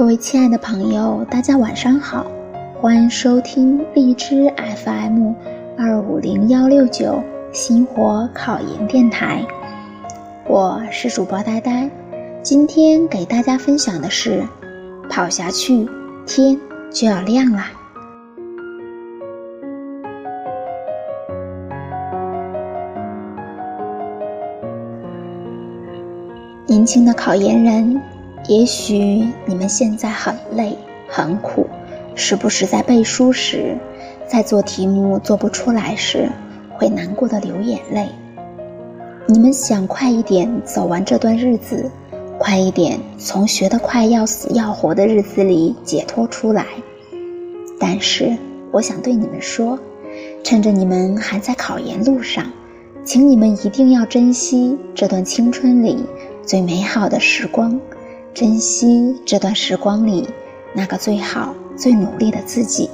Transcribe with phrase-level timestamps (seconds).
[0.00, 2.24] 各位亲爱的朋友，大家晚上好，
[2.80, 5.34] 欢迎收听荔枝 FM
[5.76, 7.22] 二五零幺六九
[7.52, 9.44] 星火考研电台，
[10.48, 11.90] 我是主播呆呆，
[12.42, 14.42] 今天给大家分享的是，
[15.10, 15.86] 跑下去，
[16.26, 16.58] 天
[16.90, 17.70] 就要亮啦。
[26.66, 28.00] 年轻的考研人，
[28.50, 31.68] 也许你们现在很累很苦，
[32.16, 33.78] 时不时在背书时，
[34.26, 36.28] 在做题目做不出来时，
[36.70, 38.08] 会难过的流眼泪。
[39.28, 41.88] 你们想快一点走完这段日子，
[42.40, 46.66] 快一点从学得快要死要活的日子里解脱出来。
[47.78, 48.36] 但是，
[48.72, 49.78] 我想对你们说，
[50.42, 52.50] 趁着你们还在考研路上，
[53.04, 56.04] 请你们一定要珍惜这段青春里。
[56.44, 57.78] 最美好的时光，
[58.32, 60.26] 珍惜这段时光里
[60.72, 62.88] 那个最好、最努力的自己。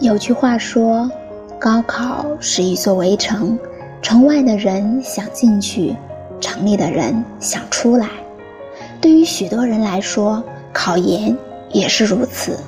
[0.00, 1.10] 有句话说
[1.60, 3.58] ：“高考是一座围城，
[4.00, 5.94] 城外的人想进去，
[6.40, 8.08] 城里的人想出来。”
[9.02, 11.36] 对于许多人来说，考研
[11.70, 12.58] 也是如此，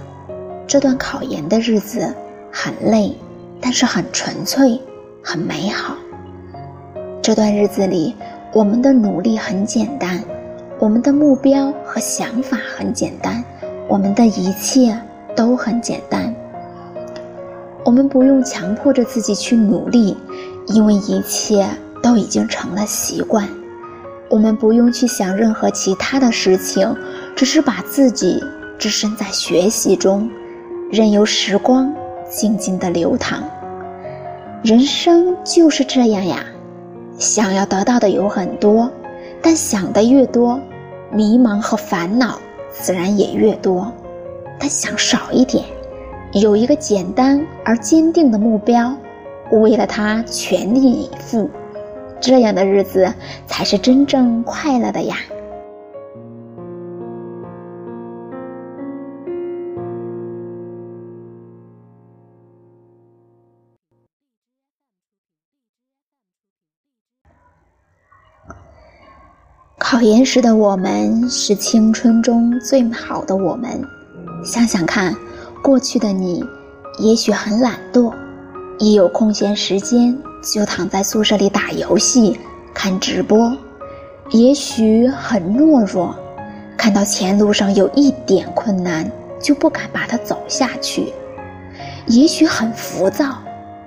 [0.66, 2.14] 这段考研的日子
[2.52, 3.16] 很累，
[3.60, 4.80] 但是很纯粹，
[5.22, 5.96] 很美好。
[7.22, 8.14] 这段日子里，
[8.52, 10.22] 我们的努力很简单，
[10.78, 13.44] 我们的目标和想法很简单，
[13.88, 14.98] 我们的一切
[15.34, 16.34] 都很简单。
[17.84, 20.16] 我们不用强迫着自己去努力，
[20.66, 21.66] 因为一切
[22.02, 23.48] 都已经成了习惯。
[24.28, 26.94] 我们不用去想任何其他的事情，
[27.34, 28.42] 只是把自己
[28.80, 30.30] 置身在学习中，
[30.90, 31.94] 任由时光
[32.30, 33.44] 静静的流淌。
[34.64, 36.42] 人生就是这样呀，
[37.18, 38.90] 想要得到的有很多，
[39.42, 40.58] 但想的越多，
[41.12, 43.92] 迷茫和烦恼自然也越多。
[44.58, 45.62] 但想少一点，
[46.32, 48.96] 有一个简单而坚定的目标，
[49.50, 51.50] 为了它全力以赴。
[52.18, 53.12] 这样的日子
[53.46, 55.16] 才是真正快乐的呀！
[69.90, 73.82] 考研时的我们是青春中最好的我们。
[74.44, 75.12] 想想看，
[75.64, 76.44] 过去的你，
[77.00, 78.14] 也许很懒惰，
[78.78, 80.16] 一有空闲时间。
[80.40, 82.38] 就躺在宿舍里打游戏、
[82.72, 83.52] 看直播，
[84.30, 86.14] 也许很懦弱，
[86.76, 89.10] 看到前路上有一点困难
[89.42, 91.12] 就不敢把它走下去；
[92.06, 93.38] 也许很浮躁，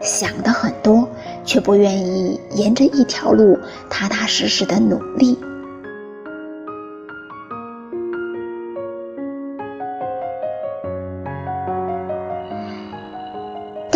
[0.02, 1.08] 想的很多，
[1.46, 3.58] 却不愿意沿着一条路
[3.90, 5.40] 踏踏实实的努力。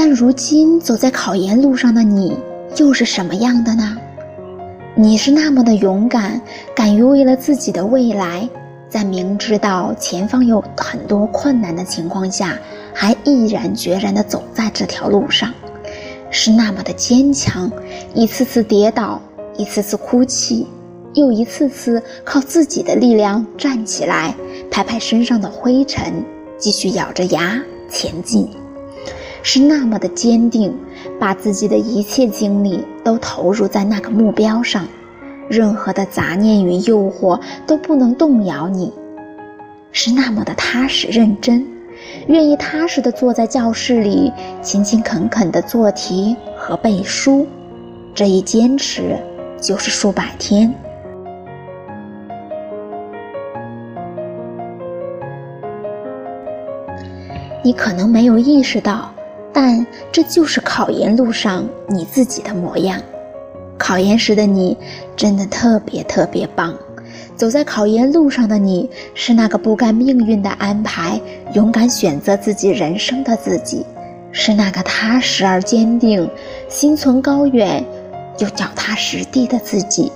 [0.07, 2.39] 但如今走在考研路上的你，
[2.77, 3.97] 又是什么样的呢？
[4.95, 6.41] 你是那么的勇敢，
[6.73, 8.47] 敢于为了自己的未来，
[8.87, 12.57] 在明知道前方有很多困难的情况下，
[12.93, 15.53] 还毅然决然地走在这条路上，
[16.31, 17.69] 是那么的坚强，
[18.13, 19.21] 一次次跌倒，
[19.57, 20.65] 一次次哭泣，
[21.15, 24.33] 又一次次靠自己的力量站起来，
[24.71, 26.23] 拍拍身上的灰尘，
[26.57, 28.47] 继续咬着牙前进。
[29.43, 30.75] 是那么的坚定，
[31.19, 34.85] 把自己的一切精力都投入在那个目标上，
[35.49, 38.91] 任何的杂念与诱惑都不能动摇你。
[39.91, 41.65] 是那么的踏实认真，
[42.27, 44.31] 愿意踏实的坐在教室里，
[44.61, 47.47] 勤勤恳恳的做题和背书。
[48.13, 49.17] 这一坚持
[49.61, 50.73] 就是数百天。
[57.63, 59.13] 你可能没有意识到。
[59.59, 63.01] 但这就是考研路上你自己的模样。
[63.75, 64.77] 考研时的你
[65.15, 66.75] 真的特别特别棒。
[67.35, 71.19] 走在考研路上的你是那个不甘命运的安排，
[71.55, 73.83] 勇敢选择自己人生的自己，
[74.31, 76.29] 是那个踏实而坚定、
[76.69, 77.83] 心存高远
[78.37, 80.11] 又脚踏实地的自己，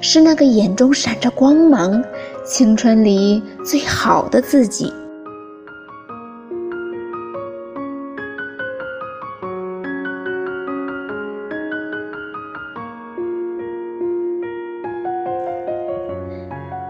[0.00, 2.00] 是那个眼中闪着光芒、
[2.46, 4.92] 青春里最好的自己。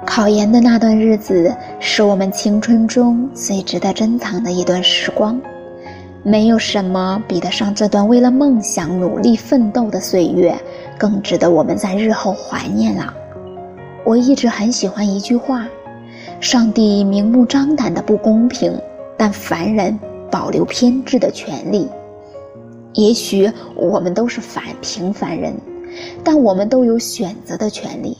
[0.08, 5.38] 考研的那段日子，是我们青春中最值得珍藏的一段时光。
[6.22, 10.58] 没有什么比得上这段为了梦想努力奋斗的岁月，
[10.96, 13.12] 更值得我们在日后怀念了。
[14.02, 15.68] 我一直很喜欢一句话
[16.40, 18.72] ：“上帝明目张胆的不公平，
[19.14, 19.96] 但凡人
[20.30, 21.86] 保留偏执的权利。”
[22.94, 25.52] 也许我们都是凡平凡人，
[26.24, 28.16] 但我们都有选择的权利。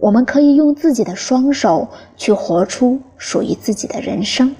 [0.00, 1.86] 我们可以用自己的双手
[2.16, 4.56] 去活出属于自己的人生。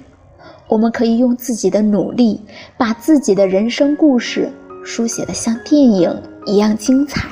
[0.67, 2.39] 我们可以用自己的努力，
[2.77, 4.49] 把自己的人生故事
[4.85, 6.15] 书写的像电影
[6.45, 7.27] 一样精彩。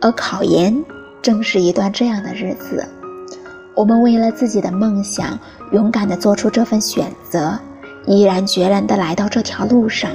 [0.00, 0.84] 而考研
[1.20, 2.86] 正是一段这样的日子，
[3.74, 5.36] 我们为了自己的梦想，
[5.72, 7.58] 勇敢地做出这份选择，
[8.06, 10.10] 毅然决然地来到这条路上。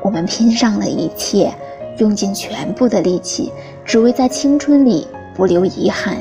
[0.00, 1.52] 我们拼上了一切，
[1.98, 3.50] 用尽全部的力气，
[3.84, 6.16] 只为在青春里不留遗憾。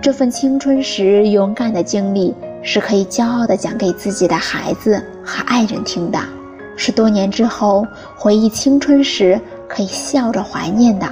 [0.00, 2.34] 这份青春时勇敢的经历。
[2.68, 6.18] 是可以骄傲地讲给自己的孩子和爱人听的，
[6.76, 11.06] 是多年之后回忆青春时可以笑着怀念的，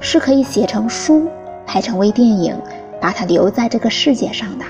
[0.00, 1.26] 是可以写成书、
[1.66, 2.54] 拍成微电影，
[3.00, 4.66] 把它留在这个世界上的。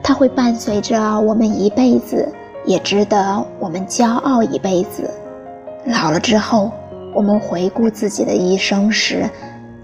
[0.00, 2.32] 它会伴随着我们一辈子，
[2.64, 5.10] 也值得我们骄傲一辈子。
[5.86, 6.70] 老了之后，
[7.12, 9.28] 我们回顾自己的一生时，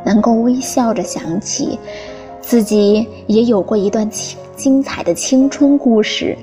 [0.04, 1.78] 能够微笑着想起。
[2.40, 6.36] 自己也有过一段精精彩的青春故事，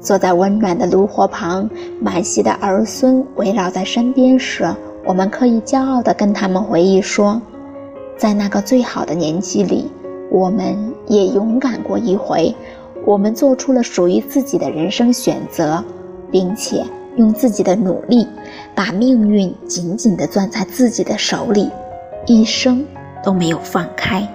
[0.00, 1.68] 坐在温暖的炉火旁，
[2.00, 4.64] 满席的儿孙围绕在身边时，
[5.04, 7.40] 我们可以骄傲地跟他们回忆说，
[8.16, 9.90] 在那个最好的年纪里，
[10.30, 10.76] 我们
[11.08, 12.54] 也勇敢过一回，
[13.04, 15.84] 我们做出了属于自己的人生选择，
[16.30, 16.82] 并且
[17.16, 18.26] 用自己的努力，
[18.74, 21.68] 把命运紧紧地攥在自己的手里，
[22.26, 22.86] 一生
[23.22, 24.26] 都没有放开。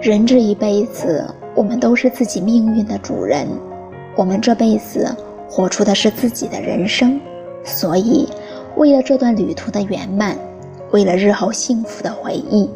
[0.00, 3.46] 人这一辈子，我们都是自己命运的主人。
[4.16, 5.14] 我们这辈子
[5.48, 7.20] 活出的是自己的人生，
[7.62, 8.28] 所以，
[8.76, 10.36] 为了这段旅途的圆满，
[10.92, 12.70] 为了日后幸福的回忆，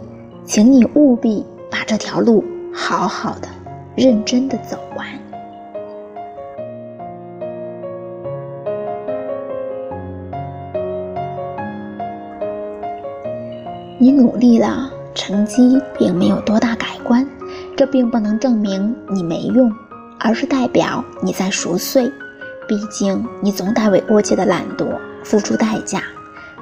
[0.44, 3.48] 请你务必把这条路好好的、
[3.94, 5.06] 认真的走完。
[13.98, 14.90] 你努力了。
[15.14, 17.26] 成绩并没有多大改观，
[17.76, 19.72] 这并不能证明你没用，
[20.20, 22.08] 而是代表你在熟睡。
[22.68, 24.86] 毕竟你总得为过去的懒惰
[25.24, 26.00] 付出代价。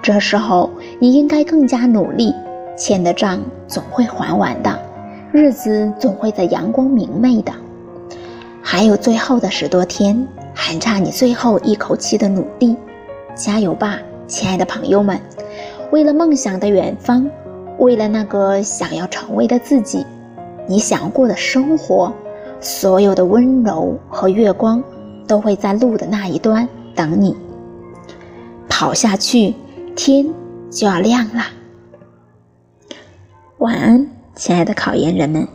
[0.01, 2.33] 这时候你应该更加努力，
[2.79, 4.79] 欠的账总会还完的，
[5.33, 7.53] 日子总会在阳光明媚的。
[8.63, 12.75] 还有最后的十多天，还差你最后一口气的努力，
[13.35, 15.21] 加油吧，亲爱的朋友们！
[15.91, 17.29] 为了梦想的远方。
[17.79, 20.03] 为了那个想要成为的自己，
[20.67, 22.11] 你想过的生活，
[22.59, 24.83] 所有的温柔和月光，
[25.29, 27.37] 都会在路的那一端等你。
[28.67, 29.55] 跑下去，
[29.95, 30.27] 天
[30.71, 31.43] 就要亮了。
[33.59, 35.47] 晚安，亲爱的考研人们。